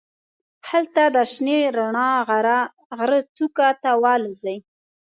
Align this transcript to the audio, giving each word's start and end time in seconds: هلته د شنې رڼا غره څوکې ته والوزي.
هلته 0.69 1.01
د 1.15 1.17
شنې 1.31 1.59
رڼا 1.77 2.11
غره 2.97 3.19
څوکې 3.35 3.69
ته 3.83 3.91
والوزي. 4.03 4.57